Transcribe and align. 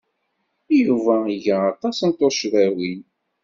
Yuba 0.83 1.15
iga 1.35 1.55
aṭas 1.71 1.97
n 2.07 2.11
tuccḍiwin. 2.17 3.01